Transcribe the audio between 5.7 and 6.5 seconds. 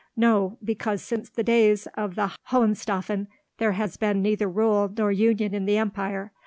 empire.